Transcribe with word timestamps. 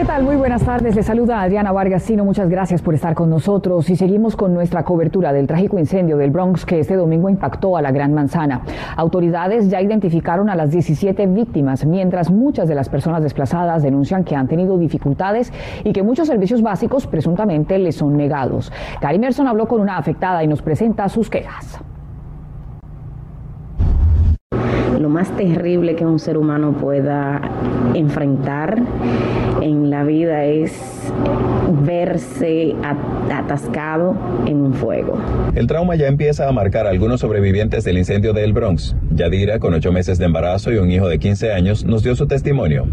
¿Qué 0.00 0.06
tal? 0.06 0.22
Muy 0.22 0.36
buenas 0.36 0.64
tardes. 0.64 0.96
Le 0.96 1.02
saluda 1.02 1.42
Adriana 1.42 1.72
Vargasino. 1.72 2.24
Muchas 2.24 2.48
gracias 2.48 2.80
por 2.80 2.94
estar 2.94 3.14
con 3.14 3.28
nosotros 3.28 3.90
y 3.90 3.96
seguimos 3.96 4.34
con 4.34 4.54
nuestra 4.54 4.82
cobertura 4.82 5.30
del 5.30 5.46
trágico 5.46 5.78
incendio 5.78 6.16
del 6.16 6.30
Bronx 6.30 6.64
que 6.64 6.80
este 6.80 6.96
domingo 6.96 7.28
impactó 7.28 7.76
a 7.76 7.82
la 7.82 7.92
Gran 7.92 8.14
Manzana. 8.14 8.62
Autoridades 8.96 9.68
ya 9.68 9.82
identificaron 9.82 10.48
a 10.48 10.56
las 10.56 10.70
17 10.70 11.26
víctimas, 11.26 11.84
mientras 11.84 12.30
muchas 12.30 12.66
de 12.66 12.76
las 12.76 12.88
personas 12.88 13.22
desplazadas 13.22 13.82
denuncian 13.82 14.24
que 14.24 14.34
han 14.34 14.48
tenido 14.48 14.78
dificultades 14.78 15.52
y 15.84 15.92
que 15.92 16.02
muchos 16.02 16.28
servicios 16.28 16.62
básicos 16.62 17.06
presuntamente 17.06 17.78
les 17.78 17.96
son 17.96 18.16
negados. 18.16 18.72
Gary 19.02 19.18
Merson 19.18 19.48
habló 19.48 19.68
con 19.68 19.82
una 19.82 19.98
afectada 19.98 20.42
y 20.42 20.46
nos 20.46 20.62
presenta 20.62 21.10
sus 21.10 21.28
quejas. 21.28 21.78
Lo 25.00 25.08
más 25.08 25.34
terrible 25.34 25.96
que 25.96 26.04
un 26.04 26.18
ser 26.18 26.36
humano 26.36 26.72
pueda 26.72 27.40
enfrentar 27.94 28.78
en 29.62 29.88
la 29.88 30.04
vida 30.04 30.44
es 30.44 30.99
verse 31.84 32.74
atascado 33.30 34.14
en 34.46 34.60
un 34.60 34.74
fuego. 34.74 35.18
El 35.54 35.66
trauma 35.66 35.94
ya 35.96 36.06
empieza 36.06 36.48
a 36.48 36.52
marcar 36.52 36.86
a 36.86 36.90
algunos 36.90 37.20
sobrevivientes 37.20 37.84
del 37.84 37.98
incendio 37.98 38.32
del 38.32 38.52
Bronx. 38.52 38.96
Yadira, 39.10 39.58
con 39.58 39.74
ocho 39.74 39.92
meses 39.92 40.18
de 40.18 40.26
embarazo 40.26 40.72
y 40.72 40.76
un 40.76 40.90
hijo 40.90 41.08
de 41.08 41.18
15 41.18 41.52
años, 41.52 41.84
nos 41.84 42.02
dio 42.02 42.14
su 42.16 42.26
testimonio. 42.26 42.86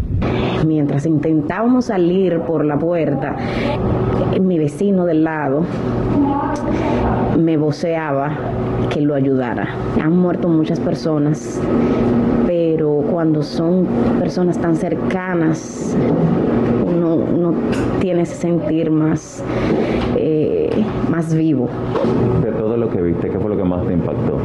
Mientras 0.66 1.06
intentábamos 1.06 1.86
salir 1.86 2.40
por 2.40 2.64
la 2.64 2.78
puerta, 2.78 3.36
mi 4.40 4.58
vecino 4.58 5.06
del 5.06 5.24
lado 5.24 5.64
me 7.38 7.56
voceaba 7.56 8.36
que 8.90 9.00
lo 9.00 9.14
ayudara. 9.14 9.68
Han 10.02 10.16
muerto 10.16 10.48
muchas 10.48 10.80
personas, 10.80 11.60
pero 12.46 13.04
cuando 13.10 13.42
son 13.42 13.86
personas 14.18 14.58
tan 14.58 14.76
cercanas, 14.76 15.96
uno, 17.14 17.48
uno 17.48 17.54
tiene 18.00 18.22
ese 18.22 18.34
sentir 18.34 18.90
más, 18.90 19.42
eh, 20.16 20.70
más 21.10 21.34
vivo. 21.34 21.68
De 22.42 22.52
todo 22.52 22.76
lo 22.76 22.90
que 22.90 23.00
viste, 23.02 23.28
¿qué 23.30 23.38
fue 23.38 23.50
lo 23.50 23.56
que 23.56 23.64
más 23.64 23.86
te 23.86 23.92
impactó? 23.92 24.38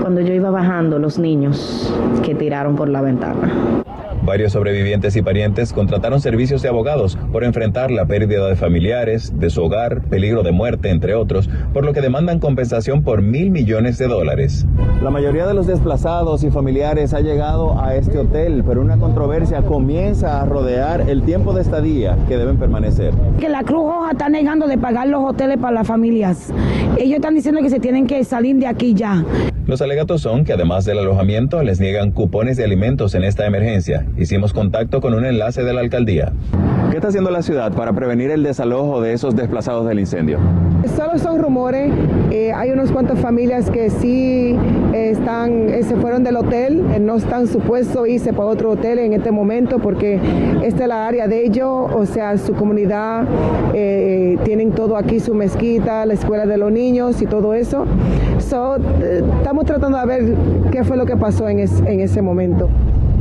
Cuando 0.00 0.20
yo 0.20 0.34
iba 0.34 0.50
bajando, 0.50 0.98
los 0.98 1.18
niños 1.18 1.92
que 2.22 2.34
tiraron 2.34 2.76
por 2.76 2.88
la 2.88 3.00
ventana. 3.00 3.84
Varios 4.22 4.52
sobrevivientes 4.52 5.16
y 5.16 5.22
parientes 5.22 5.72
contrataron 5.72 6.20
servicios 6.20 6.60
de 6.60 6.68
abogados 6.68 7.18
por 7.32 7.42
enfrentar 7.42 7.90
la 7.90 8.04
pérdida 8.06 8.46
de 8.48 8.56
familiares, 8.56 9.32
de 9.38 9.48
su 9.48 9.62
hogar, 9.62 10.02
peligro 10.02 10.42
de 10.42 10.52
muerte, 10.52 10.90
entre 10.90 11.14
otros, 11.14 11.48
por 11.72 11.84
lo 11.84 11.92
que 11.92 12.02
demandan 12.02 12.38
compensación 12.38 13.02
por 13.02 13.22
mil 13.22 13.50
millones 13.50 13.96
de 13.98 14.08
dólares. 14.08 14.66
La 15.02 15.10
mayoría 15.10 15.46
de 15.46 15.54
los 15.54 15.66
desplazados 15.66 16.44
y 16.44 16.50
familiares 16.50 17.14
ha 17.14 17.20
llegado 17.20 17.80
a 17.80 17.94
este 17.94 18.18
hotel, 18.18 18.62
pero 18.66 18.82
una 18.82 18.98
controversia 18.98 19.62
comienza 19.62 20.42
a 20.42 20.44
rodear 20.44 21.08
el 21.08 21.22
tiempo 21.22 21.54
de 21.54 21.62
estadía 21.62 22.18
que 22.28 22.36
deben 22.36 22.58
permanecer. 22.58 23.14
Que 23.38 23.48
la 23.48 23.62
Cruz 23.62 23.90
Roja 23.90 24.10
está 24.12 24.28
negando 24.28 24.66
de 24.66 24.76
pagar 24.76 25.08
los 25.08 25.24
hoteles 25.24 25.56
para 25.56 25.72
las 25.72 25.86
familias. 25.86 26.52
Ellos 26.98 27.16
están 27.16 27.34
diciendo 27.34 27.62
que 27.62 27.70
se 27.70 27.80
tienen 27.80 28.06
que 28.06 28.22
salir 28.24 28.56
de 28.56 28.66
aquí 28.66 28.94
ya. 28.94 29.24
Los 29.70 29.82
alegatos 29.82 30.20
son 30.20 30.44
que 30.44 30.52
además 30.52 30.84
del 30.84 30.98
alojamiento 30.98 31.62
les 31.62 31.78
niegan 31.78 32.10
cupones 32.10 32.56
de 32.56 32.64
alimentos 32.64 33.14
en 33.14 33.22
esta 33.22 33.46
emergencia. 33.46 34.04
Hicimos 34.16 34.52
contacto 34.52 35.00
con 35.00 35.14
un 35.14 35.24
enlace 35.24 35.62
de 35.62 35.72
la 35.72 35.80
alcaldía. 35.80 36.32
¿Qué 36.90 36.96
está 36.96 37.06
haciendo 37.06 37.30
la 37.30 37.40
ciudad 37.40 37.72
para 37.72 37.92
prevenir 37.92 38.32
el 38.32 38.42
desalojo 38.42 39.00
de 39.00 39.12
esos 39.12 39.36
desplazados 39.36 39.86
del 39.86 40.00
incendio? 40.00 40.40
Solo 40.96 41.16
son 41.18 41.40
rumores. 41.40 41.92
Eh, 42.32 42.52
hay 42.52 42.70
unas 42.72 42.90
cuantas 42.90 43.20
familias 43.20 43.70
que 43.70 43.90
sí 43.90 44.56
están, 45.08 45.70
eh, 45.70 45.82
se 45.82 45.96
fueron 45.96 46.22
del 46.22 46.36
hotel, 46.36 46.84
no 47.00 47.16
están 47.16 47.46
supuestos 47.46 48.06
irse 48.06 48.32
para 48.32 48.48
otro 48.48 48.70
hotel 48.70 48.98
en 48.98 49.14
este 49.14 49.30
momento 49.30 49.78
porque 49.78 50.20
esta 50.62 50.82
es 50.82 50.88
la 50.88 51.06
área 51.06 51.26
de 51.26 51.44
ellos, 51.44 51.68
o 51.68 52.04
sea, 52.04 52.36
su 52.36 52.52
comunidad, 52.54 53.24
tienen 54.44 54.72
todo 54.72 54.96
aquí, 54.96 55.20
su 55.20 55.34
mezquita, 55.34 56.04
la 56.04 56.14
escuela 56.14 56.46
de 56.46 56.58
los 56.58 56.70
niños 56.70 57.22
y 57.22 57.26
todo 57.26 57.54
eso. 57.54 57.86
estamos 58.38 59.64
tratando 59.64 59.98
de 59.98 60.06
ver 60.06 60.34
qué 60.70 60.84
fue 60.84 60.96
lo 60.96 61.06
que 61.06 61.16
pasó 61.16 61.48
en, 61.48 61.60
en 61.60 62.00
ese 62.00 62.20
momento. 62.20 62.68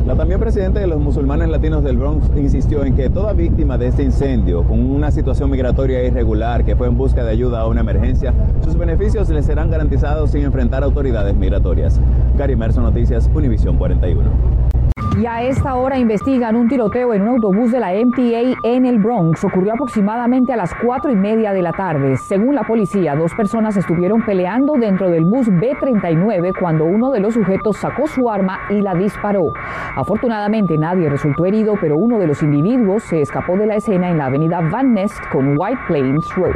La 0.09 0.16
también 0.16 0.40
presidenta 0.40 0.80
de 0.80 0.88
los 0.88 1.00
musulmanes 1.00 1.50
latinos 1.50 1.84
del 1.84 1.97
Bronx 1.97 2.36
insistió 2.36 2.84
en 2.84 2.96
que 2.96 3.12
toda 3.12 3.31
víctima 3.34 3.78
de 3.78 3.90
este 3.90 4.02
incendio, 4.02 4.64
con 4.64 4.80
una 4.80 5.12
situación 5.12 5.52
migratoria 5.52 6.03
irregular 6.03 6.66
que 6.66 6.75
fue 6.75 6.88
en 6.88 6.97
busca 6.97 7.24
de 7.24 7.30
ayuda 7.30 7.62
a 7.62 7.68
una 7.68 7.81
emergencia, 7.81 8.34
sus 8.64 8.75
beneficios 8.75 9.30
les 9.30 9.46
serán 9.46 9.70
garantizados 9.70 10.31
sin 10.31 10.42
enfrentar 10.42 10.84
autoridades 10.84 11.36
migratorias. 11.36 12.00
Gary 12.40 12.56
Merson 12.56 12.86
Noticias, 12.86 13.30
Univisión 13.36 13.78
41. 13.78 14.78
Y 15.18 15.25
a 15.25 15.44
esta 15.44 15.75
hora 15.75 15.97
investigan 15.97 16.56
un 16.56 16.68
tiroteo 16.68 17.14
en 17.14 17.24
un 17.24 17.30
autobús 17.30 17.72
de 17.72 17.80
la 17.80 17.92
MTA 17.92 18.58
en 18.64 18.86
el 18.86 19.00
Bronx. 19.00 19.44
Ocurrió 19.44 19.74
aproximadamente 19.74 20.53
a 20.53 20.56
las 20.56 20.74
cuatro 20.74 21.12
y 21.12 21.16
media 21.16 21.52
de 21.52 21.62
la 21.62 21.74
tarde. 21.74 22.16
Según 22.18 22.56
la 22.56 22.64
policía, 22.64 23.16
dos 23.16 23.34
personas 23.34 23.75
estuvieron 23.75 24.22
peleando 24.25 24.74
dentro 24.74 25.09
del 25.09 25.25
bus 25.25 25.47
B39 25.47 26.53
cuando 26.58 26.86
uno 26.86 27.12
de 27.12 27.20
los 27.20 27.34
sujetos 27.34 27.78
sacó 27.78 28.08
su 28.08 28.30
arma 28.30 28.59
y 28.70 28.81
la 28.81 28.96
disparó. 28.96 29.52
Afortunadamente 29.96 30.78
nadie 30.78 31.09
resultó 31.09 31.46
herido, 31.46 31.76
pero 31.81 31.97
uno 31.97 32.18
de 32.18 32.28
los 32.28 32.41
individuos 32.41 33.03
se 33.03 33.22
escapó 33.22 33.58
de 33.58 33.66
la 33.66 33.76
escena 33.76 34.09
en 34.09 34.18
la 34.18 34.28
avenida 34.28 34.62
Van 34.62 34.94
Nest 34.94 35.20
con 35.31 35.58
White 35.58 35.81
Plains 35.88 36.36
Road. 36.36 36.56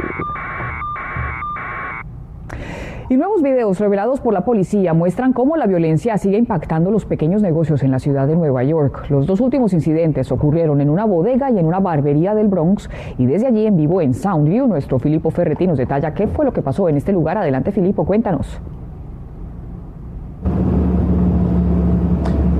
Y 3.10 3.18
nuevos 3.18 3.42
videos 3.42 3.78
revelados 3.80 4.20
por 4.20 4.32
la 4.32 4.46
policía 4.46 4.94
muestran 4.94 5.34
cómo 5.34 5.58
la 5.58 5.66
violencia 5.66 6.16
sigue 6.16 6.38
impactando 6.38 6.90
los 6.90 7.04
pequeños 7.04 7.42
negocios 7.42 7.82
en 7.82 7.90
la 7.90 7.98
ciudad 7.98 8.26
de 8.26 8.34
Nueva 8.34 8.64
York. 8.64 9.10
Los 9.10 9.26
dos 9.26 9.42
últimos 9.42 9.74
incidentes 9.74 10.32
ocurrieron 10.32 10.80
en 10.80 10.88
una 10.88 11.04
bodega 11.04 11.50
y 11.50 11.58
en 11.58 11.66
una 11.66 11.80
barbería 11.80 12.34
del 12.34 12.48
Bronx 12.48 12.88
y 13.18 13.26
desde 13.26 13.48
allí 13.48 13.66
en 13.66 13.76
vivo 13.76 14.00
en 14.00 14.14
Soundview 14.14 14.66
nuestro 14.66 14.98
Filipo 14.98 15.30
Ferretti 15.30 15.66
nos 15.66 15.76
detalla 15.76 16.14
qué 16.14 16.28
fue 16.28 16.46
lo 16.46 16.54
que 16.54 16.62
pasó 16.62 16.88
en 16.88 16.96
este 16.96 17.12
lugar. 17.12 17.36
Adelante 17.36 17.72
Filipo, 17.72 18.06
cuéntanos. 18.06 18.58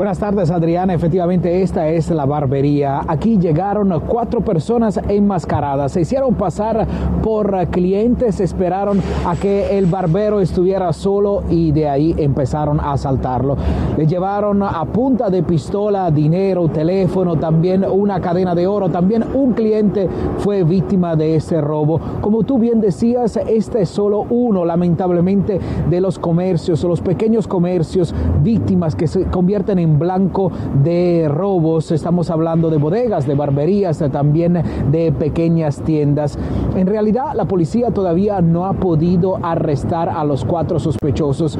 Buenas 0.04 0.18
tardes, 0.18 0.50
Adriana. 0.50 0.92
Efectivamente, 0.92 1.62
esta 1.62 1.88
es 1.88 2.10
la 2.10 2.26
barbería. 2.26 3.00
Aquí 3.08 3.38
llegaron 3.38 3.88
cuatro 4.06 4.42
personas 4.42 5.00
enmascaradas. 5.08 5.92
Se 5.92 6.02
hicieron 6.02 6.34
pasar 6.34 6.86
por 7.22 7.68
clientes, 7.68 8.38
esperaron 8.38 9.00
a 9.26 9.34
que 9.34 9.78
el 9.78 9.86
barbero 9.86 10.40
estuviera 10.40 10.92
solo 10.92 11.42
y 11.48 11.72
de 11.72 11.88
ahí 11.88 12.14
empezaron 12.18 12.80
a 12.80 12.92
asaltarlo. 12.92 13.56
Le 13.96 14.06
llevaron 14.06 14.62
a 14.62 14.84
punta 14.84 15.30
de 15.30 15.42
pistola 15.42 16.10
dinero, 16.10 16.68
teléfono, 16.68 17.36
también 17.36 17.82
una 17.90 18.20
cadena 18.20 18.54
de 18.54 18.66
oro. 18.66 18.90
También 18.90 19.24
un 19.32 19.54
cliente 19.54 20.06
fue 20.36 20.64
víctima 20.64 21.16
de 21.16 21.36
este 21.36 21.62
robo. 21.62 21.98
Como 22.20 22.42
tú 22.42 22.58
bien 22.58 22.78
decías, 22.78 23.38
este 23.48 23.80
es 23.80 23.88
solo 23.88 24.26
uno, 24.28 24.66
lamentablemente, 24.66 25.58
de 25.88 26.00
los 26.02 26.18
comercios, 26.18 26.84
los 26.84 27.00
pequeños 27.00 27.48
comercios 27.48 28.14
víctimas 28.42 28.94
que 28.94 29.06
se 29.06 29.24
convierten 29.24 29.78
en 29.78 29.93
blanco 29.98 30.50
de 30.82 31.26
robos. 31.28 31.90
Estamos 31.90 32.30
hablando 32.30 32.70
de 32.70 32.76
bodegas, 32.76 33.26
de 33.26 33.34
barberías, 33.34 33.98
también 34.12 34.62
de 34.90 35.12
pequeñas 35.12 35.80
tiendas. 35.82 36.38
En 36.76 36.86
realidad, 36.86 37.34
la 37.34 37.46
policía 37.46 37.90
todavía 37.90 38.40
no 38.40 38.66
ha 38.66 38.74
podido 38.74 39.38
arrestar 39.42 40.08
a 40.08 40.24
los 40.24 40.44
cuatro 40.44 40.78
sospechosos. 40.78 41.58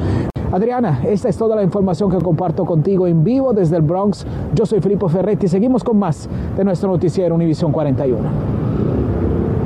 Adriana, 0.51 1.01
esta 1.05 1.27
es 1.27 1.37
toda 1.37 1.55
la 1.55 1.63
información 1.63 2.09
que 2.09 2.17
comparto 2.17 2.65
contigo 2.65 3.07
en 3.07 3.23
vivo 3.23 3.53
desde 3.53 3.77
el 3.77 3.81
Bronx. 3.81 4.25
Yo 4.53 4.65
soy 4.65 4.79
Filippo 4.79 5.09
Ferretti. 5.09 5.47
Seguimos 5.47 5.83
con 5.83 5.97
más 5.97 6.29
de 6.55 6.63
nuestro 6.63 6.89
noticiero 6.89 7.35
Univisión 7.35 7.71
41. 7.71 8.64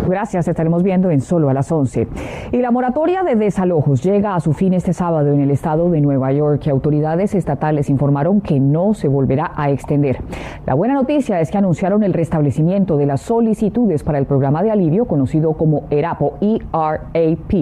Gracias, 0.10 0.48
estaremos 0.48 0.82
viendo 0.82 1.12
en 1.12 1.22
solo 1.22 1.50
a 1.50 1.54
las 1.54 1.72
11. 1.72 2.08
Y 2.52 2.58
la 2.58 2.72
moratoria 2.72 3.24
de 3.24 3.36
desalojos 3.36 4.04
llega 4.04 4.36
a 4.36 4.40
su 4.40 4.54
fin 4.54 4.74
este 4.74 4.94
sábado 4.94 5.32
en 5.32 5.40
el 5.40 5.52
estado 5.52 5.90
de 5.90 6.02
Nueva 6.02 6.32
York 6.32 6.68
autoridades 6.70 7.36
estatales 7.36 7.90
informaron 7.90 8.42
que 8.42 8.60
no 8.60 8.94
se 8.94 9.08
volverá 9.08 9.52
a 9.56 9.70
extender. 9.70 10.22
La 10.66 10.74
buena 10.74 10.94
noticia 10.94 11.42
es 11.42 11.52
que 11.52 11.58
anunciaron 11.58 12.04
el 12.04 12.14
restablecimiento 12.14 12.98
de 12.98 13.06
las 13.06 13.22
solicitudes 13.22 14.04
para 14.04 14.18
el 14.18 14.26
programa 14.26 14.64
de 14.64 14.72
alivio 14.72 15.06
conocido 15.06 15.54
como 15.54 15.84
ERAPO, 15.90 16.38
ERAP. 16.40 17.54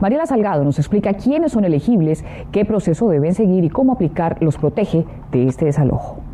Mariela 0.00 0.26
Salgado 0.26 0.64
nos 0.64 0.78
explica 0.78 1.14
quiénes 1.14 1.52
son 1.52 1.64
elegibles, 1.64 2.24
qué 2.52 2.64
proceso 2.64 3.08
deben 3.08 3.34
seguir 3.34 3.64
y 3.64 3.70
cómo 3.70 3.92
aplicar 3.92 4.36
los 4.40 4.56
protege 4.56 5.04
de 5.32 5.46
este 5.46 5.64
desalojo. 5.64 6.29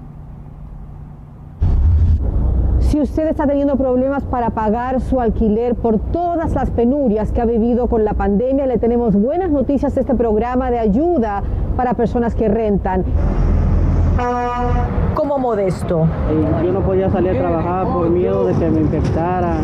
Si 2.89 3.01
usted 3.01 3.27
está 3.27 3.49
teniendo 3.49 3.77
problemas 3.77 4.23
para 4.23 4.51
pagar 4.51 5.01
su 5.01 5.21
alquiler 5.21 5.75
por 5.75 5.99
todas 5.99 6.55
las 6.55 6.71
penurias 6.71 7.33
que 7.33 7.41
ha 7.41 7.45
vivido 7.45 7.89
con 7.89 8.05
la 8.05 8.15
pandemia, 8.15 8.65
le 8.67 8.79
tenemos 8.79 9.17
buenas 9.17 9.51
noticias 9.51 9.93
de 9.97 10.03
este 10.03 10.15
programa 10.15 10.71
de 10.71 10.79
ayuda 10.79 11.43
para 11.77 11.95
personas 11.95 12.37
que 12.37 12.49
rentan. 12.49 13.05
Como 14.17 15.17
como 15.17 15.39
Modesto. 15.39 16.07
Yo 16.63 16.73
no 16.73 16.81
podía 16.81 17.11
salir 17.11 17.31
a 17.33 17.39
trabajar 17.39 17.87
por 17.89 18.09
miedo 18.09 18.47
de 18.47 18.55
que 18.55 18.71
me 18.71 18.81
infectara. 18.83 19.57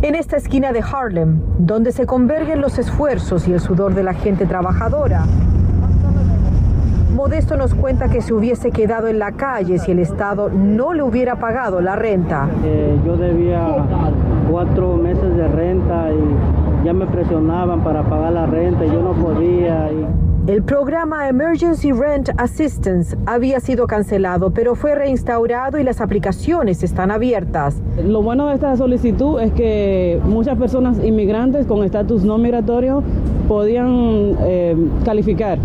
En 0.00 0.14
esta 0.14 0.38
esquina 0.38 0.72
de 0.72 0.80
Harlem, 0.80 1.40
donde 1.58 1.92
se 1.92 2.06
convergen 2.06 2.62
los 2.62 2.78
esfuerzos 2.78 3.46
y 3.46 3.52
el 3.52 3.60
sudor 3.60 3.94
de 3.94 4.04
la 4.04 4.14
gente 4.14 4.46
trabajadora, 4.46 5.26
Modesto 7.20 7.54
nos 7.54 7.74
cuenta 7.74 8.08
que 8.08 8.22
se 8.22 8.32
hubiese 8.32 8.70
quedado 8.70 9.06
en 9.06 9.18
la 9.18 9.32
calle 9.32 9.78
si 9.78 9.90
el 9.90 9.98
Estado 9.98 10.48
no 10.48 10.94
le 10.94 11.02
hubiera 11.02 11.36
pagado 11.36 11.82
la 11.82 11.94
renta. 11.94 12.48
Eh, 12.64 12.98
yo 13.04 13.18
debía 13.18 13.60
cuatro 14.50 14.96
meses 14.96 15.36
de 15.36 15.46
renta 15.48 16.08
y 16.12 16.86
ya 16.86 16.94
me 16.94 17.06
presionaban 17.06 17.84
para 17.84 18.04
pagar 18.04 18.32
la 18.32 18.46
renta 18.46 18.86
y 18.86 18.88
yo 18.88 19.02
no 19.02 19.12
podía. 19.12 19.90
El 20.46 20.62
programa 20.62 21.28
Emergency 21.28 21.92
Rent 21.92 22.30
Assistance 22.38 23.14
había 23.26 23.60
sido 23.60 23.86
cancelado, 23.86 24.52
pero 24.52 24.74
fue 24.74 24.94
reinstaurado 24.94 25.78
y 25.78 25.84
las 25.84 26.00
aplicaciones 26.00 26.82
están 26.82 27.10
abiertas. 27.10 27.82
Lo 28.02 28.22
bueno 28.22 28.46
de 28.46 28.54
esta 28.54 28.74
solicitud 28.78 29.42
es 29.42 29.52
que 29.52 30.18
muchas 30.24 30.56
personas 30.56 30.96
inmigrantes 31.04 31.66
con 31.66 31.84
estatus 31.84 32.24
no 32.24 32.38
migratorio 32.38 33.02
podían 33.46 34.36
eh, 34.40 34.74
calificar 35.04 35.58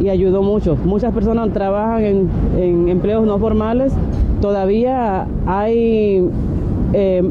y 0.00 0.08
ayudó 0.08 0.42
mucho. 0.42 0.76
Muchas 0.84 1.12
personas 1.12 1.52
trabajan 1.52 2.28
en, 2.56 2.88
empleos 2.88 3.26
no 3.26 3.38
formales. 3.38 3.92
Todavía 4.40 5.26
hay 5.46 6.28
eh, 6.92 7.22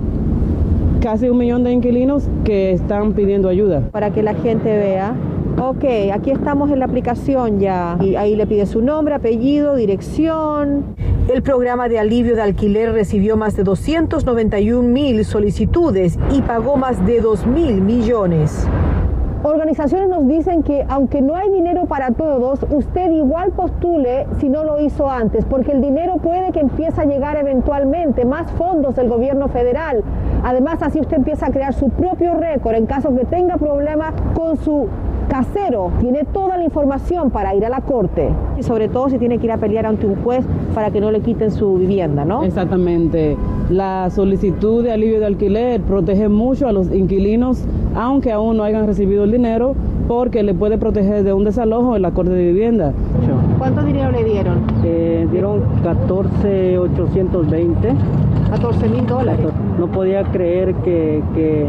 casi 1.01 1.29
un 1.29 1.37
millón 1.37 1.63
de 1.63 1.71
inquilinos 1.71 2.27
que 2.43 2.71
están 2.71 3.13
pidiendo 3.13 3.49
ayuda. 3.49 3.81
Para 3.91 4.11
que 4.11 4.23
la 4.23 4.33
gente 4.33 4.75
vea. 4.77 5.15
Ok, 5.61 5.85
aquí 6.11 6.31
estamos 6.31 6.71
en 6.71 6.79
la 6.79 6.85
aplicación 6.85 7.59
ya. 7.59 7.97
Y 8.01 8.15
ahí 8.15 8.35
le 8.35 8.47
pide 8.47 8.65
su 8.65 8.81
nombre, 8.81 9.13
apellido, 9.13 9.75
dirección. 9.75 10.95
El 11.33 11.41
programa 11.41 11.87
de 11.87 11.99
alivio 11.99 12.35
de 12.35 12.41
alquiler 12.41 12.91
recibió 12.91 13.37
más 13.37 13.55
de 13.55 13.63
291 13.63 14.81
mil 14.89 15.23
solicitudes 15.23 16.17
y 16.31 16.41
pagó 16.41 16.75
más 16.75 17.05
de 17.05 17.21
2 17.21 17.45
mil 17.47 17.81
millones. 17.81 18.67
Organizaciones 19.43 20.07
nos 20.07 20.25
dicen 20.25 20.63
que 20.63 20.85
aunque 20.87 21.21
no 21.21 21.35
hay 21.35 21.49
dinero 21.49 21.85
para 21.85 22.11
todos, 22.11 22.65
usted 22.69 23.11
igual 23.11 23.51
postule 23.51 24.25
si 24.39 24.47
no 24.47 24.63
lo 24.63 24.79
hizo 24.79 25.09
antes, 25.09 25.43
porque 25.43 25.73
el 25.73 25.81
dinero 25.81 26.15
puede 26.15 26.53
que 26.53 26.61
empiece 26.61 27.01
a 27.01 27.03
llegar 27.03 27.35
eventualmente, 27.35 28.23
más 28.23 28.49
fondos 28.53 28.95
del 28.95 29.09
gobierno 29.09 29.49
federal. 29.49 30.01
Además, 30.45 30.81
así 30.81 31.01
usted 31.01 31.17
empieza 31.17 31.47
a 31.47 31.51
crear 31.51 31.73
su 31.73 31.89
propio 31.89 32.35
récord 32.35 32.75
en 32.75 32.85
caso 32.85 33.13
que 33.13 33.25
tenga 33.25 33.57
problemas 33.57 34.13
con 34.33 34.55
su 34.55 34.87
casero 35.27 35.91
tiene 35.99 36.25
toda 36.25 36.57
la 36.57 36.63
información 36.63 37.31
para 37.31 37.55
ir 37.55 37.65
a 37.65 37.69
la 37.69 37.81
corte 37.81 38.29
y 38.57 38.63
sobre 38.63 38.87
todo 38.87 39.09
si 39.09 39.17
tiene 39.17 39.39
que 39.39 39.45
ir 39.45 39.51
a 39.51 39.57
pelear 39.57 39.85
ante 39.85 40.05
un 40.05 40.21
juez 40.23 40.45
para 40.75 40.91
que 40.91 41.01
no 41.01 41.11
le 41.11 41.21
quiten 41.21 41.51
su 41.51 41.75
vivienda, 41.75 42.25
¿no? 42.25 42.43
Exactamente. 42.43 43.35
La 43.73 44.09
solicitud 44.11 44.83
de 44.83 44.91
alivio 44.91 45.19
de 45.19 45.25
alquiler 45.25 45.81
protege 45.81 46.29
mucho 46.29 46.67
a 46.67 46.71
los 46.71 46.93
inquilinos, 46.93 47.65
aunque 47.95 48.31
aún 48.31 48.57
no 48.57 48.63
hayan 48.63 48.85
recibido 48.85 49.23
el 49.23 49.31
dinero, 49.31 49.73
porque 50.07 50.43
le 50.43 50.53
puede 50.53 50.77
proteger 50.77 51.23
de 51.23 51.33
un 51.33 51.43
desalojo 51.43 51.95
en 51.95 52.03
la 52.03 52.11
corte 52.11 52.33
de 52.33 52.51
vivienda. 52.51 52.93
¿Cuánto 53.57 53.81
dinero 53.81 54.11
le 54.11 54.25
dieron? 54.25 54.59
Eh, 54.83 55.27
dieron 55.31 55.63
14,820. 55.81 57.95
14 58.51 58.89
mil 58.89 59.07
dólares. 59.07 59.47
No 59.79 59.87
podía 59.87 60.21
creer 60.25 60.75
que, 60.75 61.23
que 61.33 61.65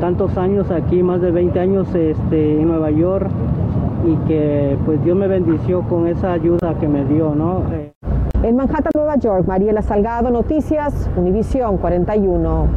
tantos 0.00 0.38
años 0.38 0.70
aquí, 0.70 1.02
más 1.02 1.20
de 1.20 1.30
20 1.30 1.60
años 1.60 1.94
este, 1.94 2.58
en 2.58 2.68
Nueva 2.68 2.90
York 2.90 3.28
y 4.06 4.16
que 4.28 4.78
pues 4.86 5.04
Dios 5.04 5.14
me 5.14 5.28
bendició 5.28 5.82
con 5.82 6.06
esa 6.06 6.32
ayuda 6.32 6.78
que 6.80 6.88
me 6.88 7.04
dio, 7.04 7.34
¿no? 7.34 7.64
En 8.44 8.56
Manhattan, 8.56 8.90
Nueva 8.94 9.16
York, 9.16 9.46
Mariela 9.46 9.80
Salgado, 9.80 10.30
Noticias, 10.30 11.08
Univisión 11.16 11.78
41. 11.78 12.68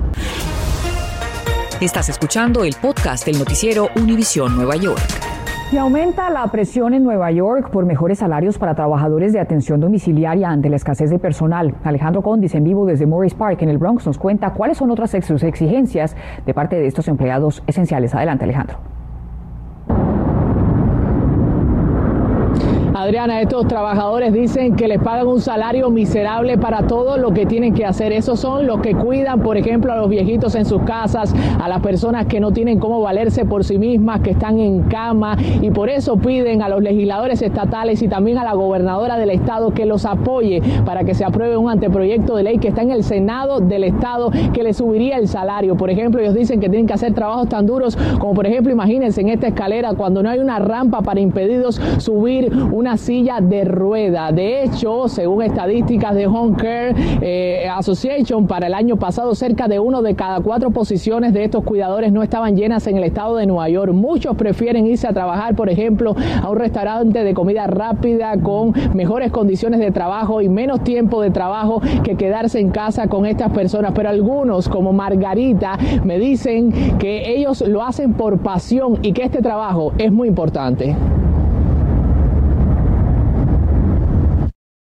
Estás 1.82 2.08
escuchando 2.08 2.64
el 2.64 2.74
podcast 2.82 3.26
del 3.26 3.38
noticiero 3.38 3.90
Univisión 3.98 4.56
Nueva 4.56 4.78
York. 4.78 5.02
Y 5.74 5.76
aumenta 5.76 6.30
la 6.30 6.48
presión 6.48 6.94
en 6.94 7.04
Nueva 7.04 7.32
York 7.32 7.70
por 7.70 7.86
mejores 7.86 8.20
salarios 8.20 8.58
para 8.58 8.76
trabajadores 8.76 9.34
de 9.34 9.42
atención 9.42 9.82
domiciliaria 9.82 10.50
ante 10.50 10.70
la 10.70 10.78
escasez 10.78 11.10
de 11.10 11.20
personal. 11.20 11.76
Alejandro 11.84 12.22
Condis, 12.22 12.56
en 12.56 12.64
vivo 12.64 12.86
desde 12.86 13.06
Morris 13.06 13.34
Park, 13.34 13.62
en 13.62 13.68
el 13.68 13.78
Bronx, 13.78 14.06
nos 14.06 14.18
cuenta 14.18 14.54
cuáles 14.54 14.78
son 14.78 14.90
otras 14.90 15.14
exigencias 15.16 16.16
de 16.46 16.54
parte 16.54 16.78
de 16.78 16.88
estos 16.88 17.10
empleados 17.10 17.62
esenciales. 17.68 18.16
Adelante, 18.16 18.46
Alejandro. 18.46 18.97
Adriana, 23.02 23.42
estos 23.42 23.68
trabajadores 23.68 24.34
dicen 24.34 24.76
que 24.76 24.88
les 24.88 25.00
pagan 25.00 25.28
un 25.28 25.40
salario 25.40 25.92
miserable 25.92 26.58
para 26.58 26.88
todo 26.88 27.18
lo 27.18 27.32
que 27.32 27.46
tienen 27.46 27.76
que 27.76 27.86
hacer. 27.86 28.12
Esos 28.12 28.40
son 28.40 28.66
los 28.66 28.82
que 28.82 28.96
cuidan, 28.96 29.42
por 29.42 29.56
ejemplo, 29.56 29.94
a 29.94 29.98
los 29.98 30.10
viejitos 30.10 30.56
en 30.56 30.66
sus 30.66 30.82
casas, 30.82 31.34
a 31.62 31.70
las 31.70 31.82
personas 31.82 32.26
que 32.26 32.40
no 32.40 32.52
tienen 32.52 32.80
cómo 32.80 33.00
valerse 33.00 33.46
por 33.46 33.64
sí 33.64 33.78
mismas, 33.78 34.22
que 34.22 34.32
están 34.32 34.60
en 34.60 34.82
cama 34.84 35.38
y 35.62 35.70
por 35.70 35.90
eso 35.90 36.18
piden 36.18 36.64
a 36.64 36.70
los 36.70 36.82
legisladores 36.82 37.44
estatales 37.44 38.02
y 38.02 38.08
también 38.08 38.40
a 38.40 38.44
la 38.44 38.54
gobernadora 38.54 39.18
del 39.18 39.30
estado 39.30 39.72
que 39.76 39.86
los 39.86 40.06
apoye 40.06 40.64
para 40.84 41.04
que 41.04 41.14
se 41.14 41.24
apruebe 41.24 41.56
un 41.56 41.70
anteproyecto 41.70 42.36
de 42.36 42.44
ley 42.44 42.58
que 42.58 42.70
está 42.70 42.82
en 42.82 42.90
el 42.90 43.04
Senado 43.04 43.60
del 43.60 43.84
estado 43.84 44.32
que 44.54 44.64
le 44.64 44.74
subiría 44.74 45.18
el 45.18 45.28
salario. 45.28 45.78
Por 45.78 45.92
ejemplo, 45.92 46.20
ellos 46.20 46.34
dicen 46.34 46.60
que 46.60 46.68
tienen 46.68 46.88
que 46.88 46.94
hacer 46.94 47.14
trabajos 47.14 47.48
tan 47.48 47.68
duros 47.68 47.96
como 48.18 48.34
por 48.34 48.48
ejemplo, 48.48 48.72
imagínense 48.72 49.22
en 49.22 49.30
esta 49.30 49.48
escalera 49.48 49.94
cuando 49.94 50.24
no 50.24 50.30
hay 50.32 50.40
una 50.40 50.58
rampa 50.58 51.02
para 51.04 51.20
impedidos 51.20 51.80
subir 52.00 52.52
una 52.72 52.87
silla 52.96 53.42
de 53.42 53.66
rueda. 53.66 54.32
De 54.32 54.64
hecho, 54.64 55.10
según 55.10 55.42
estadísticas 55.44 56.16
de 56.16 56.28
Home 56.28 56.56
Care 56.56 56.96
eh, 57.22 57.68
Association, 57.68 58.48
para 58.48 58.68
el 58.68 58.74
año 58.74 58.96
pasado 58.96 59.36
cerca 59.36 59.68
de 59.68 59.80
uno 59.80 60.02
de 60.02 60.16
cada 60.16 60.40
cuatro 60.40 60.70
posiciones 60.70 61.34
de 61.34 61.44
estos 61.44 61.64
cuidadores 61.64 62.14
no 62.14 62.24
estaban 62.24 62.56
llenas 62.56 62.88
en 62.88 62.98
el 62.98 63.04
estado 63.04 63.36
de 63.36 63.48
Nueva 63.48 63.68
York. 63.70 63.92
Muchos 63.94 64.36
prefieren 64.38 64.86
irse 64.86 65.08
a 65.08 65.14
trabajar, 65.14 65.56
por 65.56 65.70
ejemplo, 65.70 66.16
a 66.42 66.50
un 66.50 66.58
restaurante 66.58 67.24
de 67.24 67.34
comida 67.34 67.68
rápida 67.68 68.38
con 68.42 68.74
mejores 68.94 69.32
condiciones 69.32 69.80
de 69.80 69.92
trabajo 69.92 70.42
y 70.42 70.50
menos 70.50 70.84
tiempo 70.84 71.22
de 71.22 71.32
trabajo 71.32 71.82
que 72.04 72.16
quedarse 72.16 72.60
en 72.60 72.70
casa 72.70 73.08
con 73.08 73.26
estas 73.26 73.52
personas. 73.52 73.92
Pero 73.96 74.10
algunos, 74.10 74.70
como 74.70 74.94
Margarita, 74.94 75.78
me 76.04 76.20
dicen 76.20 76.98
que 77.00 77.36
ellos 77.36 77.62
lo 77.68 77.84
hacen 77.84 78.14
por 78.14 78.40
pasión 78.40 79.00
y 79.02 79.14
que 79.14 79.24
este 79.24 79.42
trabajo 79.42 79.94
es 79.98 80.12
muy 80.12 80.28
importante. 80.28 80.96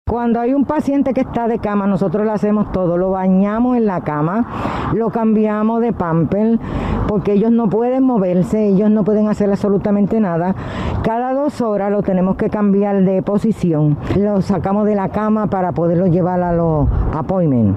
Cuando 0.08 0.40
hay 0.40 0.54
un 0.54 0.66
paciente 0.66 1.16
que 1.16 1.22
está 1.22 1.48
de 1.48 1.58
cama, 1.58 1.88
nosotros 1.88 2.28
le 2.28 2.32
hacemos 2.32 2.72
todo, 2.72 2.96
lo 2.96 3.10
bañamos 3.10 3.76
en 3.76 3.88
la 3.88 4.02
cama, 4.02 4.92
lo 4.94 5.10
cambiamos 5.10 5.82
de 5.82 5.94
pamper, 5.94 6.60
porque 7.08 7.34
ellos 7.34 7.52
no 7.52 7.70
pueden 7.70 8.04
moverse, 8.04 8.68
ellos 8.68 8.92
no 8.92 9.04
pueden 9.04 9.28
hacer 9.30 9.50
absolutamente 9.50 10.20
nada. 10.20 10.54
Cada 11.02 11.34
dos 11.34 11.60
horas 11.60 11.90
lo 11.92 12.04
tenemos 12.04 12.36
que 12.36 12.52
cambiar 12.52 13.02
de 13.04 13.24
posición. 13.24 13.98
Lo 14.16 14.44
sacamos 14.44 14.86
de 14.86 14.94
la 14.94 15.10
cama 15.10 15.48
para 15.48 15.72
poderlo 15.72 16.06
llevar 16.06 16.44
a 16.44 16.54
los 16.54 16.88
appointments, 17.12 17.76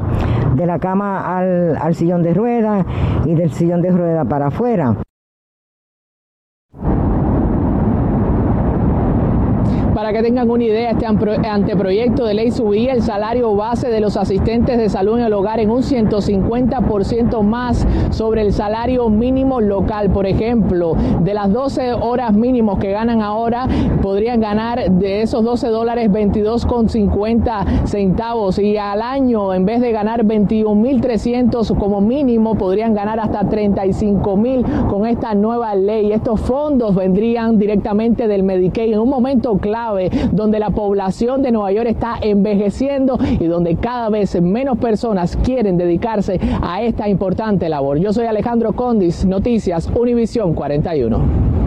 de 0.55 0.67
la 0.67 0.79
cama 0.79 1.35
al, 1.35 1.79
al 1.79 1.95
sillón 1.95 2.23
de 2.23 2.35
ruedas 2.35 2.85
y 3.25 3.37
del 3.37 3.51
sillón 3.53 3.81
de 3.81 3.91
ruedas 3.91 4.27
para 4.27 4.49
afuera. 4.49 4.99
Para 9.99 10.13
que 10.13 10.23
tengan 10.23 10.49
una 10.49 10.63
idea, 10.63 10.93
este 10.93 11.07
anteproyecto 11.07 12.25
de 12.25 12.33
ley 12.33 12.53
subía 12.53 12.93
el 12.93 13.03
salario 13.03 13.57
base 13.57 13.89
de 13.89 13.99
los 13.99 14.17
asistentes 14.17 14.79
de 14.79 14.89
salud 14.89 15.19
en 15.19 15.25
el 15.25 15.33
hogar 15.33 15.59
en 15.59 15.73
un 15.73 15.83
150% 15.83 17.43
más 17.43 17.85
sobre 18.11 18.43
el 18.43 18.53
salario 18.53 19.09
mínimo 19.11 19.61
local. 19.61 20.11
Por 20.11 20.29
ejemplo, 20.29 20.95
de 21.19 21.35
las 21.35 21.53
12 21.53 21.95
horas 21.95 22.33
mínimos 22.33 22.79
que 22.79 22.93
ganan 22.93 23.23
ahora, 23.23 23.67
podrían 24.01 24.41
ganar 24.41 24.89
de 24.89 25.23
esos 25.23 25.43
12 25.43 25.67
dólares 25.67 26.09
22,50 26.13 27.89
centavos 27.89 28.61
y 28.61 28.77
al 28.77 29.03
año, 29.03 29.53
en 29.53 29.65
vez 29.65 29.81
de 29.81 29.91
ganar 29.91 30.25
21.300 30.25 31.77
como 31.77 32.01
mínimo, 32.01 32.55
podrían 32.55 32.95
ganar 32.95 33.19
hasta 33.19 33.43
35.000 33.43 34.87
con 34.87 35.09
esta 35.09 35.35
nueva 35.35 35.75
ley. 35.75 36.13
Estos 36.13 36.41
fondos 36.41 36.95
vendrían 36.95 37.59
directamente 37.59 38.29
del 38.29 38.45
Medicaid 38.45 38.93
en 38.93 39.01
un 39.01 39.09
momento 39.09 39.59
clave 39.59 39.88
donde 40.33 40.59
la 40.59 40.71
población 40.71 41.43
de 41.43 41.53
Nueva 41.53 41.73
York 41.73 41.89
está 41.89 42.19
envejeciendo 42.21 43.19
y 43.41 43.47
donde 43.47 43.77
cada 43.77 44.09
vez 44.09 44.41
menos 44.41 44.79
personas 44.79 45.37
quieren 45.37 45.77
dedicarse 45.77 46.41
a 46.63 46.83
esta 46.83 47.09
importante 47.09 47.69
labor. 47.69 47.99
Yo 47.99 48.13
soy 48.13 48.27
Alejandro 48.27 48.73
Condis, 48.73 49.25
Noticias 49.25 49.91
Univisión 49.95 50.55
41. 50.55 51.58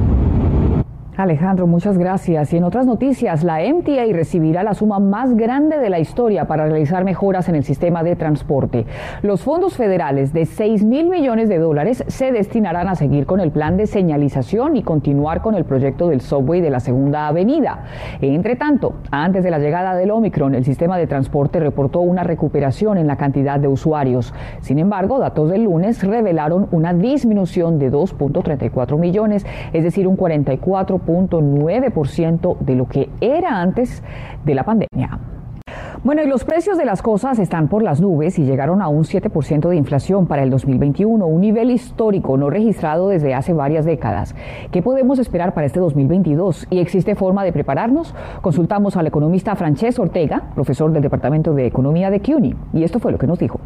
Alejandro, 1.17 1.67
muchas 1.67 1.97
gracias. 1.97 2.53
Y 2.53 2.57
en 2.57 2.63
otras 2.63 2.85
noticias, 2.85 3.43
la 3.43 3.59
MTA 3.59 4.05
recibirá 4.13 4.63
la 4.63 4.73
suma 4.73 4.99
más 4.99 5.35
grande 5.35 5.77
de 5.77 5.89
la 5.89 5.99
historia 5.99 6.45
para 6.45 6.65
realizar 6.65 7.03
mejoras 7.03 7.49
en 7.49 7.55
el 7.55 7.65
sistema 7.65 8.01
de 8.01 8.15
transporte. 8.15 8.85
Los 9.21 9.43
fondos 9.43 9.75
federales 9.75 10.31
de 10.31 10.45
6 10.45 10.85
mil 10.85 11.09
millones 11.09 11.49
de 11.49 11.59
dólares 11.59 12.05
se 12.07 12.31
destinarán 12.31 12.87
a 12.87 12.95
seguir 12.95 13.25
con 13.25 13.41
el 13.41 13.51
plan 13.51 13.75
de 13.75 13.87
señalización 13.87 14.77
y 14.77 14.83
continuar 14.83 15.41
con 15.41 15.53
el 15.53 15.65
proyecto 15.65 16.07
del 16.07 16.21
subway 16.21 16.61
de 16.61 16.69
la 16.69 16.79
Segunda 16.79 17.27
Avenida. 17.27 17.83
Entre 18.21 18.55
tanto, 18.55 18.93
antes 19.11 19.43
de 19.43 19.51
la 19.51 19.59
llegada 19.59 19.95
del 19.95 20.11
Omicron, 20.11 20.55
el 20.55 20.63
sistema 20.63 20.97
de 20.97 21.07
transporte 21.07 21.59
reportó 21.59 21.99
una 21.99 22.23
recuperación 22.23 22.97
en 22.97 23.07
la 23.07 23.17
cantidad 23.17 23.59
de 23.59 23.67
usuarios. 23.67 24.33
Sin 24.61 24.79
embargo, 24.79 25.19
datos 25.19 25.49
del 25.49 25.65
lunes 25.65 26.01
revelaron 26.03 26.69
una 26.71 26.93
disminución 26.93 27.79
de 27.79 27.91
2.34 27.91 28.97
millones, 28.97 29.45
es 29.73 29.83
decir, 29.83 30.07
un 30.07 30.15
44 30.15 31.00
ciento 32.07 32.57
de 32.59 32.75
lo 32.75 32.87
que 32.87 33.09
era 33.19 33.61
antes 33.61 34.03
de 34.45 34.55
la 34.55 34.63
pandemia. 34.63 35.19
Bueno, 36.03 36.23
y 36.23 36.27
los 36.27 36.45
precios 36.45 36.79
de 36.79 36.85
las 36.85 37.03
cosas 37.03 37.37
están 37.37 37.67
por 37.67 37.83
las 37.83 38.01
nubes 38.01 38.39
y 38.39 38.43
llegaron 38.43 38.81
a 38.81 38.87
un 38.87 39.03
7% 39.03 39.69
de 39.69 39.75
inflación 39.75 40.25
para 40.25 40.41
el 40.41 40.49
2021, 40.49 41.23
un 41.23 41.41
nivel 41.41 41.69
histórico 41.69 42.37
no 42.37 42.49
registrado 42.49 43.09
desde 43.09 43.35
hace 43.35 43.53
varias 43.53 43.85
décadas. 43.85 44.33
¿Qué 44.71 44.81
podemos 44.81 45.19
esperar 45.19 45.53
para 45.53 45.67
este 45.67 45.79
2022? 45.79 46.65
¿Y 46.71 46.79
existe 46.79 47.13
forma 47.13 47.43
de 47.43 47.53
prepararnos? 47.53 48.15
Consultamos 48.41 48.97
al 48.97 49.05
economista 49.05 49.55
Francesc 49.55 49.99
Ortega, 49.99 50.41
profesor 50.55 50.91
del 50.91 51.03
Departamento 51.03 51.53
de 51.53 51.67
Economía 51.67 52.09
de 52.09 52.19
CUNY, 52.19 52.55
y 52.73 52.83
esto 52.83 52.99
fue 52.99 53.11
lo 53.11 53.19
que 53.19 53.27
nos 53.27 53.37
dijo. 53.37 53.59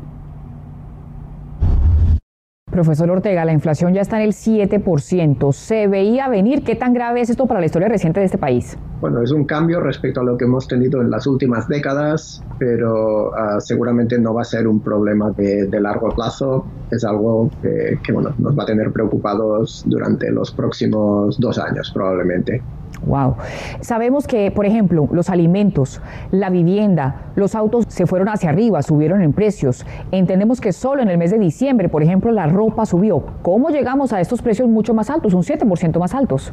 Profesor 2.75 3.10
Ortega, 3.10 3.46
la 3.46 3.53
inflación 3.53 3.94
ya 3.94 4.01
está 4.01 4.17
en 4.22 4.24
el 4.24 4.34
7%. 4.34 5.53
¿Se 5.53 5.88
veía 5.88 6.27
venir? 6.27 6.62
¿Qué 6.65 6.75
tan 6.75 6.94
grave 6.94 7.22
es 7.22 7.29
esto 7.29 7.46
para 7.46 7.62
la 7.62 7.67
historia 7.67 7.88
reciente 7.88 8.20
de 8.20 8.25
este 8.25 8.38
país? 8.38 8.77
Bueno, 9.00 9.22
es 9.22 9.32
un 9.32 9.46
cambio 9.46 9.79
respecto 9.79 10.20
a 10.20 10.24
lo 10.25 10.38
que 10.38 10.44
hemos 10.44 10.67
tenido 10.67 11.01
en 11.01 11.10
las 11.10 11.25
últimas 11.25 11.70
décadas, 11.70 12.44
pero 12.60 13.29
uh, 13.29 13.62
seguramente 13.62 14.20
no 14.20 14.34
va 14.34 14.41
a 14.41 14.44
ser 14.44 14.67
un 14.67 14.82
problema 14.82 15.32
de, 15.32 15.70
largo 15.79 16.10
plazo. 16.10 16.65
Es 16.91 17.05
algo 17.05 17.50
que, 17.62 17.98
que 18.03 18.12
bueno, 18.12 18.34
nos 18.39 18.60
va 18.60 18.63
a 18.63 18.65
tener 18.65 18.91
preocupados 18.91 19.86
durante 19.86 20.29
los 20.29 20.51
próximos 20.51 21.39
dos 21.39 21.58
años 21.58 21.91
probablemente. 21.94 22.62
Wow. 23.05 23.35
Sabemos 23.81 24.27
que, 24.27 24.51
por 24.51 24.65
ejemplo, 24.65 25.07
los 25.12 25.29
alimentos, 25.29 26.01
la 26.31 26.50
vivienda, 26.50 27.31
los 27.35 27.55
autos 27.55 27.85
se 27.88 28.07
fueron 28.07 28.29
hacia 28.29 28.50
arriba, 28.50 28.81
subieron 28.81 29.21
en 29.21 29.33
precios. 29.33 29.85
Entendemos 30.12 30.59
que 30.59 30.74
solo 30.74 31.01
en 31.01 31.09
el 31.09 31.17
mes 31.17 31.31
de 31.31 31.39
diciembre, 31.39 31.89
por 31.89 32.03
ejemplo, 32.03 32.31
la 32.31 32.47
ropa 32.47 32.85
subió. 32.85 33.24
¿Cómo 33.41 33.69
llegamos 33.69 34.13
a 34.13 34.21
estos 34.21 34.41
precios 34.41 34.67
mucho 34.67 34.93
más 34.93 35.09
altos, 35.09 35.33
un 35.33 35.43
7% 35.43 36.00
más 36.00 36.13
altos? 36.15 36.51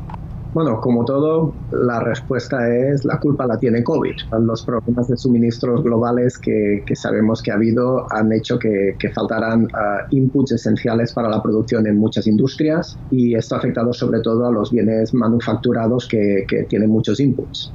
Bueno, 0.55 0.83
como 0.83 1.07
todo, 1.07 1.55
la 1.71 2.01
respuesta 2.01 2.69
es 2.69 3.07
la 3.07 3.19
culpa 3.19 3.47
la 3.47 3.59
tiene 3.59 3.83
COVID. 3.83 4.13
Los 4.41 4.63
problemas 4.67 5.09
de 5.09 5.17
suministros 5.17 5.83
globales 5.83 6.37
que, 6.37 6.83
que 6.85 6.95
sabemos 6.95 7.41
que 7.41 7.51
ha 7.51 7.55
habido 7.55 8.07
han 8.13 8.31
hecho 8.33 8.59
que, 8.59 8.95
que 8.99 9.09
faltaran 9.09 9.65
uh, 9.65 9.69
inputs 10.11 10.53
esenciales 10.53 11.15
para 11.15 11.31
la 11.31 11.43
producción 11.43 11.87
en 11.87 11.97
muchas 11.97 12.27
industrias 12.27 12.99
y 13.11 13.35
esto 13.35 13.55
ha 13.55 13.59
afectado 13.59 13.95
sobre 13.95 14.21
todo 14.21 14.47
a 14.47 14.53
los 14.53 14.71
bienes 14.71 15.15
manufacturados 15.15 16.07
que, 16.07 16.45
que 16.47 16.65
tienen 16.65 16.91
muchos 16.91 17.19
inputs. 17.19 17.73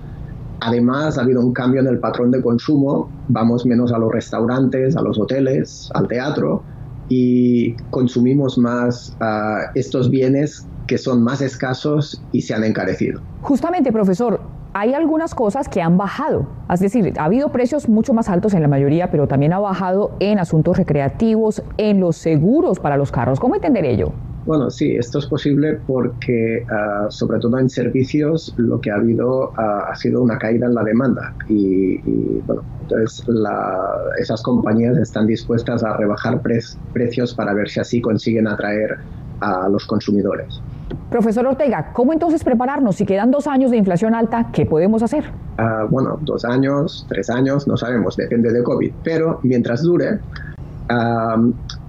Además, 0.60 1.18
ha 1.18 1.22
habido 1.22 1.42
un 1.42 1.54
cambio 1.54 1.82
en 1.82 1.88
el 1.88 1.98
patrón 1.98 2.30
de 2.30 2.44
consumo. 2.44 3.10
Vamos 3.28 3.66
menos 3.66 3.92
a 3.92 3.98
los 3.98 4.12
restaurantes, 4.12 4.96
a 4.96 5.02
los 5.02 5.18
hoteles, 5.18 5.90
al 5.96 6.08
teatro 6.08 6.62
y 7.10 7.74
consumimos 7.90 8.58
más 8.58 9.16
uh, 9.20 9.72
estos 9.74 10.12
bienes 10.12 10.68
que 10.88 10.98
son 10.98 11.24
más 11.24 11.42
escasos 11.42 12.22
y 12.32 12.42
se 12.42 12.54
han 12.54 12.64
encarecido. 12.64 13.22
Justamente, 13.42 13.92
profesor, 13.92 14.40
hay 14.74 14.94
algunas 14.94 15.34
cosas 15.34 15.68
que 15.68 15.82
han 15.82 15.98
bajado. 15.98 16.48
Es 16.72 16.80
decir, 16.80 17.14
ha 17.18 17.26
habido 17.26 17.50
precios 17.52 17.90
mucho 17.90 18.14
más 18.14 18.30
altos 18.30 18.54
en 18.54 18.62
la 18.62 18.68
mayoría, 18.68 19.10
pero 19.12 19.28
también 19.28 19.54
ha 19.54 19.60
bajado 19.60 20.12
en 20.20 20.40
asuntos 20.40 20.78
recreativos, 20.78 21.64
en 21.78 22.00
los 22.00 22.18
seguros 22.18 22.80
para 22.80 22.98
los 22.98 23.12
carros. 23.12 23.40
¿Cómo 23.40 23.56
entender 23.56 23.86
ello? 23.86 24.12
Bueno, 24.46 24.70
sí, 24.70 24.96
esto 24.96 25.20
es 25.20 25.26
posible 25.26 25.78
porque, 25.86 26.64
uh, 26.64 27.12
sobre 27.12 27.40
todo 27.40 27.60
en 27.60 27.70
servicios, 27.70 28.54
lo 28.56 28.80
que 28.80 28.92
ha 28.92 28.96
habido 28.96 29.50
uh, 29.50 29.92
ha 29.92 29.96
sido 29.96 30.22
una 30.22 30.38
caída 30.38 30.68
en 30.68 30.74
la 30.74 30.84
demanda. 30.86 31.36
Y, 31.50 31.96
y 31.96 32.42
bueno, 32.46 32.62
entonces 32.82 33.28
la, 33.28 33.78
esas 34.20 34.42
compañías 34.44 34.96
están 34.98 35.28
dispuestas 35.28 35.84
a 35.84 35.98
rebajar 35.98 36.42
pre 36.42 36.60
precios 36.94 37.34
para 37.34 37.54
ver 37.54 37.68
si 37.68 37.82
así 37.82 38.00
consiguen 38.00 38.48
atraer 38.48 38.98
a 39.42 39.68
los 39.68 39.86
consumidores. 39.86 40.62
Profesor 41.10 41.46
Ortega, 41.46 41.92
¿cómo 41.94 42.14
entonces 42.14 42.44
prepararnos? 42.44 42.96
Si 42.98 43.06
quedan 43.06 43.32
dos 43.32 43.48
años 43.48 43.72
de 43.72 43.78
inflación 43.78 44.14
alta, 44.14 44.50
¿qué 44.52 44.66
podemos 44.66 45.04
hacer? 45.04 45.26
Uh, 45.58 45.88
bueno, 45.90 46.20
dos 46.22 46.46
años, 46.46 47.06
tres 47.10 47.30
años, 47.30 47.68
no 47.68 47.78
sabemos, 47.78 48.18
depende 48.18 48.52
de 48.52 48.64
COVID. 48.64 48.92
Pero 49.04 49.40
mientras 49.44 49.84
dure, 49.84 50.20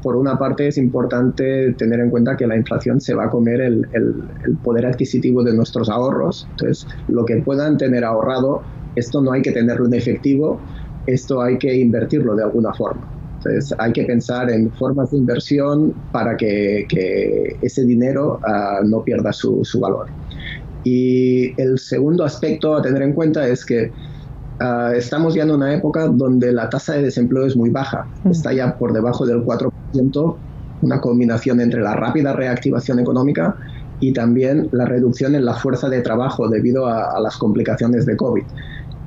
por 0.03 0.17
una 0.17 0.39
parte 0.39 0.69
es 0.69 0.79
importante 0.79 1.73
tener 1.75 2.01
en 2.01 2.11
cuenta 2.11 2.37
que 2.37 2.47
la 2.47 2.57
inflación 2.57 3.01
se 3.01 3.15
va 3.15 3.25
a 3.25 3.31
comer 3.31 3.61
el, 3.61 3.89
el, 3.93 4.57
poder 4.63 4.87
adquisitivo 4.87 5.43
de 5.43 5.55
nuestros 5.55 5.89
ahorros. 5.89 6.47
Entonces, 6.53 6.87
lo 7.09 7.25
que 7.25 7.37
puedan 7.37 7.77
tener 7.77 8.05
ahorrado, 8.05 8.63
esto 8.97 9.21
no 9.21 9.33
hay 9.33 9.43
que 9.43 9.53
tenerlo 9.53 9.87
en 9.87 9.95
efectivo, 9.95 10.61
esto 11.07 11.41
hay 11.41 11.59
que 11.59 11.75
invertirlo 11.77 12.35
de 12.35 12.43
alguna 12.43 12.73
forma. 12.75 13.18
Entonces 13.39 13.75
hay 13.79 13.93
que 13.93 14.05
pensar 14.05 14.51
en 14.51 14.71
formas 14.73 15.13
de 15.13 15.19
inversión 15.19 15.95
para 16.13 16.37
que, 16.37 16.87
que 16.89 17.57
ese 17.63 17.85
dinero 17.85 18.41
uh, 18.47 18.85
no 18.85 19.03
pierda 19.03 19.33
su, 19.33 19.65
su, 19.65 19.79
valor. 19.79 20.07
Y 20.83 21.61
el 21.61 21.79
segundo 21.79 22.25
aspecto 22.25 22.75
a 22.75 22.83
tener 22.83 23.03
en 23.03 23.13
cuenta 23.13 23.47
es 23.47 23.65
que 23.65 23.93
uh, 24.61 24.93
estamos 24.93 25.35
ya 25.35 25.45
en 25.45 25.53
una 25.53 25.73
época 25.73 26.09
donde 26.09 26.53
la 26.53 26.69
tasa 26.69 26.95
de 26.95 27.03
desempleo 27.03 27.47
es 27.47 27.57
muy 27.57 27.71
baja, 27.71 28.07
mm. 28.25 28.31
está 28.31 28.53
ya 28.53 28.77
por 28.77 28.93
debajo 28.93 29.25
del 29.25 29.45
4%, 29.45 30.37
una 30.83 31.01
combinación 31.01 31.61
entre 31.61 31.81
la 31.81 31.95
rápida 31.95 32.33
reactivación 32.33 32.99
económica 32.99 33.57
y 34.01 34.13
también 34.13 34.69
la 34.73 34.85
reducción 34.85 35.35
en 35.37 35.45
la 35.45 35.55
fuerza 35.55 35.89
de 35.89 36.01
trabajo 36.03 36.49
debido 36.49 36.87
a, 36.87 37.17
a 37.17 37.21
las 37.21 37.37
complicaciones 37.37 38.05
de 38.05 38.17
COVID. 38.17 38.45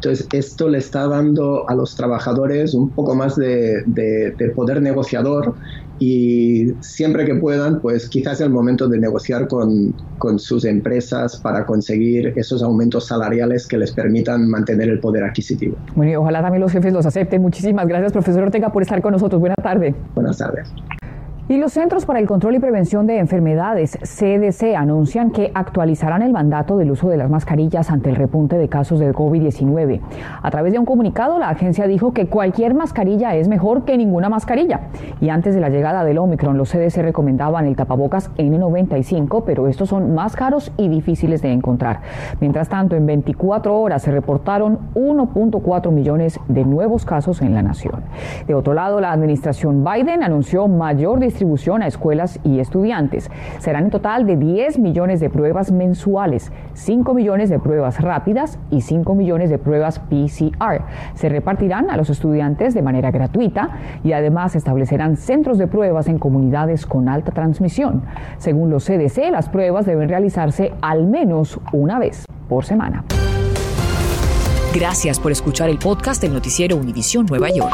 Entonces, 0.04 0.28
esto 0.34 0.68
le 0.68 0.80
está 0.80 1.08
dando 1.08 1.70
a 1.70 1.76
los 1.76 1.96
trabajadores 1.96 2.74
un 2.74 2.90
poco 2.90 3.14
más 3.14 3.36
de, 3.36 3.84
de, 3.86 4.32
de, 4.32 4.50
poder 4.50 4.82
negociador 4.82 5.54
y 6.00 6.74
siempre 6.80 7.24
que 7.24 7.36
puedan, 7.36 7.82
pues 7.82 8.10
quizás 8.10 8.40
es 8.40 8.42
el 8.42 8.50
momento 8.50 8.88
de 8.88 8.98
negociar 8.98 9.48
con, 9.48 9.94
con, 10.18 10.40
sus 10.40 10.66
empresas 10.66 11.38
para 11.38 11.68
conseguir 11.68 12.34
esos 12.36 12.64
aumentos 12.64 13.06
salariales 13.06 13.68
que 13.68 13.78
les 13.78 13.92
permitan 13.92 14.50
mantener 14.50 14.90
el 14.90 15.00
poder 15.00 15.24
adquisitivo. 15.24 15.78
Bueno, 15.96 16.12
y 16.14 16.16
ojalá 16.16 16.42
también 16.42 16.62
los 16.62 16.72
jefes 16.72 16.92
los 16.92 17.06
acepten. 17.06 17.40
Muchísimas 17.44 17.88
gracias, 17.88 18.12
profesor 18.12 18.42
Ortega, 18.42 18.72
por 18.72 18.82
estar 18.82 19.00
con 19.04 19.12
nosotros. 19.12 19.40
Buenas 19.40 19.62
tardes. 19.62 19.94
Buenas 20.16 20.40
tardes. 20.40 20.74
Y 21.52 21.58
los 21.58 21.74
Centros 21.74 22.06
para 22.06 22.20
el 22.20 22.28
Control 22.28 22.56
y 22.56 22.60
Prevención 22.60 23.08
de 23.08 23.18
Enfermedades, 23.18 24.00
CDC, 24.04 24.74
anuncian 24.74 25.32
que 25.32 25.52
actualizarán 25.54 26.22
el 26.22 26.32
mandato 26.32 26.78
del 26.78 26.92
uso 26.92 27.10
de 27.10 27.18
las 27.18 27.30
mascarillas 27.30 27.92
ante 27.92 28.10
el 28.10 28.16
repunte 28.16 28.58
de 28.58 28.70
casos 28.70 29.02
de 29.02 29.14
COVID-19. 29.14 30.00
A 30.42 30.50
través 30.50 30.72
de 30.72 30.80
un 30.80 30.86
comunicado, 30.86 31.40
la 31.40 31.50
agencia 31.50 31.88
dijo 31.88 32.14
que 32.14 32.28
cualquier 32.28 32.74
mascarilla 32.74 33.36
es 33.36 33.50
mejor 33.50 33.84
que 33.84 33.98
ninguna 33.98 34.30
mascarilla. 34.30 34.80
Y 35.20 35.28
antes 35.28 35.54
de 35.54 35.60
la 35.60 35.68
llegada 35.68 36.06
del 36.06 36.20
Omicron, 36.20 36.58
los 36.58 36.72
CDC 36.72 37.02
recomendaban 37.02 37.66
el 37.66 37.76
tapabocas 37.76 38.32
N95, 38.38 39.44
pero 39.46 39.68
estos 39.68 39.90
son 39.90 40.16
más 40.16 40.38
caros 40.38 40.72
y 40.78 40.88
difíciles 40.88 41.42
de 41.42 41.52
encontrar. 41.52 42.00
Mientras 42.40 42.70
tanto, 42.70 42.96
en 42.96 43.06
24 43.06 43.78
horas 43.78 44.04
se 44.04 44.12
reportaron 44.12 44.80
1.4 44.96 45.92
millones 45.92 46.40
de 46.48 46.64
nuevos 46.64 47.04
casos 47.04 47.42
en 47.42 47.54
la 47.54 47.62
nación. 47.62 48.04
De 48.48 48.56
otro 48.56 48.74
lado, 48.74 49.02
la 49.02 49.12
administración 49.12 49.84
Biden 49.84 50.24
anunció 50.24 50.70
mayor 50.70 51.20
distribución 51.20 51.41
distribución 51.42 51.82
a 51.82 51.88
escuelas 51.88 52.40
y 52.44 52.60
estudiantes. 52.60 53.32
Serán 53.58 53.86
en 53.86 53.90
total 53.90 54.28
de 54.28 54.38
10 54.38 54.78
millones 54.78 55.20
de 55.20 55.32
pruebas 55.32 55.72
mensuales, 55.72 56.52
5 56.76 57.16
millones 57.16 57.50
de 57.50 57.58
pruebas 57.58 58.00
rápidas 58.00 58.60
y 58.70 58.82
5 58.82 59.16
millones 59.16 59.50
de 59.50 59.58
pruebas 59.58 59.98
PCR. 59.98 60.84
Se 61.16 61.30
repartirán 61.30 61.90
a 61.90 61.98
los 61.98 62.12
estudiantes 62.12 62.76
de 62.76 62.84
manera 62.84 63.10
gratuita 63.10 63.70
y 64.04 64.14
además 64.14 64.56
establecerán 64.56 65.18
centros 65.18 65.58
de 65.58 65.66
pruebas 65.66 66.08
en 66.08 66.20
comunidades 66.20 66.86
con 66.86 67.10
alta 67.10 67.32
transmisión. 67.32 68.04
Según 68.38 68.70
los 68.70 68.86
CDC, 68.86 69.32
las 69.32 69.50
pruebas 69.50 69.88
deben 69.88 70.10
realizarse 70.10 70.74
al 70.82 71.08
menos 71.08 71.60
una 71.74 71.98
vez 71.98 72.26
por 72.48 72.66
semana. 72.66 73.04
Gracias 74.76 75.20
por 75.20 75.32
escuchar 75.32 75.72
el 75.72 75.80
podcast 75.80 76.22
del 76.22 76.34
noticiero 76.34 76.76
Univisión 76.76 77.26
Nueva 77.26 77.50
York. 77.50 77.74